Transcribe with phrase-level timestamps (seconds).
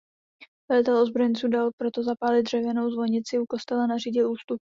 [0.71, 4.59] Velitel ozbrojenců dal proto zapálit dřevěnou zvonici u kostela a nařídil ústup.